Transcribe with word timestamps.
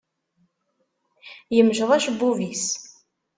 Yemceḍ 1.55 1.89
acebbub-is. 1.97 2.65